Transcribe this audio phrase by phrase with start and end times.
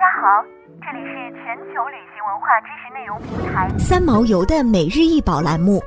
[0.00, 0.42] 家好，
[0.80, 5.78] 这里是全球旅行文化知识内容平台三毛游的每日一宝栏目，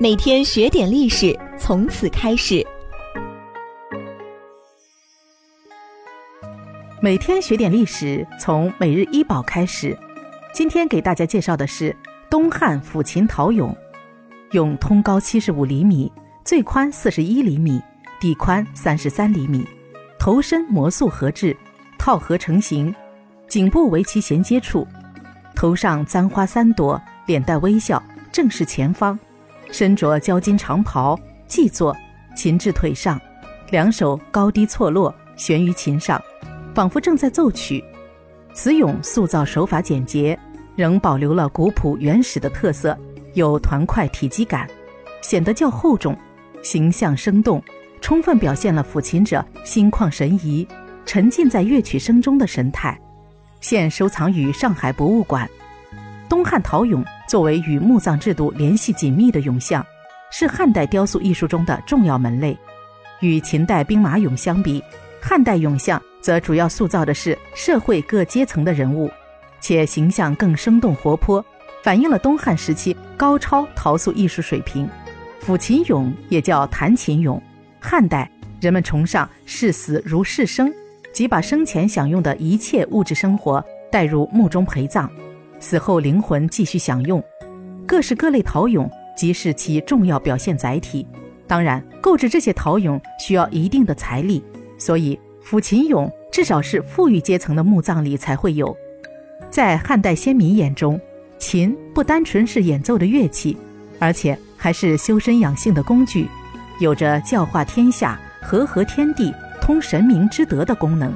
[0.00, 2.66] 每天学点历史，从此开始。
[7.02, 9.94] 每天学点历史，从每日一宝开始。
[10.54, 11.94] 今天给大家介绍的是
[12.30, 13.76] 东汉抚琴陶俑，
[14.52, 16.10] 俑通高七十五厘米，
[16.42, 17.82] 最宽四十一厘米，
[18.18, 19.62] 底宽三十三厘米，
[20.18, 21.54] 头身模塑合制，
[21.98, 22.94] 套合成型，
[23.48, 24.86] 颈部为其衔接处，
[25.56, 29.18] 头上簪花三朵，脸带微笑，正视前方，
[29.72, 31.18] 身着交金长袍，
[31.48, 31.96] 髻坐，
[32.36, 33.18] 琴至腿上，
[33.70, 36.20] 两手高低错落悬于琴上。
[36.74, 37.82] 仿佛正在奏曲，
[38.52, 40.38] 此俑塑造手法简洁，
[40.76, 42.96] 仍保留了古朴原始的特色，
[43.34, 44.68] 有团块体积感，
[45.20, 46.16] 显得较厚重，
[46.62, 47.60] 形象生动，
[48.00, 50.68] 充分表现了抚琴者心旷神怡、
[51.04, 52.96] 沉浸在乐曲声中的神态。
[53.60, 55.48] 现收藏于上海博物馆。
[56.28, 59.84] 东汉陶俑作为与墓葬制度联系紧密的俑像，
[60.30, 62.56] 是汉代雕塑艺术中的重要门类。
[63.20, 64.82] 与秦代兵马俑相比，
[65.20, 66.00] 汉代俑像。
[66.20, 69.08] 则主要塑造的是社会各阶层的人物，
[69.60, 71.42] 且形象更生动活泼，
[71.82, 74.86] 反映了东汉时期高超陶塑艺术水平。
[75.40, 77.40] 抚琴俑也叫弹琴俑。
[77.80, 78.28] 汉代
[78.60, 80.70] 人们崇尚视死如视生，
[81.12, 85.08] 即把生前享用的一切物质生活带入墓中陪葬，
[85.58, 87.22] 死后灵魂继续享用。
[87.86, 91.06] 各式各类陶俑即是其重要表现载体。
[91.46, 94.42] 当然，购置这些陶俑需要一定的财力，
[94.78, 95.18] 所以。
[95.50, 98.76] 抚琴俑至少是富裕阶层的墓葬里才会有。
[99.48, 101.00] 在汉代先民眼中，
[101.38, 103.56] 琴不单纯是演奏的乐器，
[103.98, 106.28] 而且还是修身养性的工具，
[106.80, 109.32] 有着教化天下、和合天地、
[109.68, 111.14] 通神明之德的功能。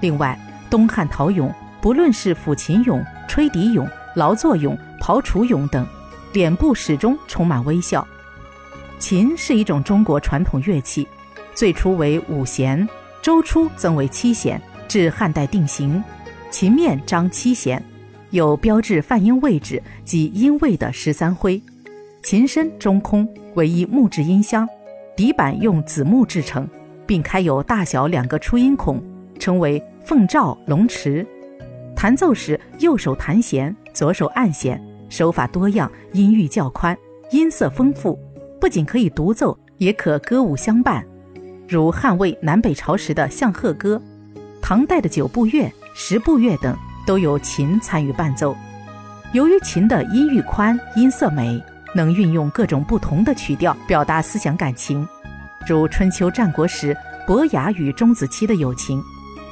[0.00, 0.34] 另外，
[0.70, 5.86] 东汉陶俑不论是抚琴俑、吹笛俑、劳作俑、刨除俑等，
[6.32, 8.08] 脸部始终充满微笑。
[8.98, 11.06] 琴是一种中国传统乐器，
[11.54, 12.88] 最初为五弦。
[13.20, 16.02] 周初增为七弦，至汉代定型，
[16.50, 17.84] 琴面张七弦，
[18.30, 21.62] 有标志泛音位置及音位的十三徽。
[22.22, 24.66] 琴身中空，为一木质音箱，
[25.14, 26.66] 底板用紫木制成，
[27.10, 29.02] 并开有大小两个出音孔，
[29.36, 31.26] 称为凤罩龙池。
[31.96, 36.96] 弹奏时，右手弹弦，左手按弦，手法多样，音域较宽，
[37.32, 38.16] 音色丰富，
[38.60, 41.04] 不仅可以独奏，也可歌舞相伴。
[41.68, 44.00] 如汉魏南北朝时的《相和歌》，
[44.62, 48.54] 唐代的九部乐、十部乐等都有琴参与伴奏。
[49.32, 51.60] 由于琴的音域宽、音色美，
[51.92, 55.04] 能运用各种不同的曲调表达思想感情，
[55.66, 59.00] 如春秋战国时伯牙与钟子期的友情，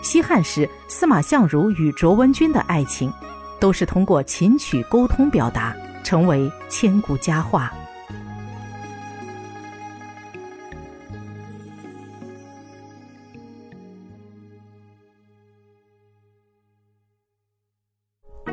[0.03, 3.13] 西汉时司马相如与卓文君的爱情，
[3.61, 7.73] 都是通过琴曲沟通表达，成为千古佳话。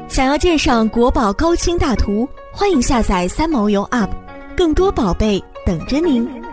[0.08, 4.10] 想要鉴赏国宝高清大图，欢迎下载三毛游 App，
[4.56, 6.45] 更多宝贝等着您。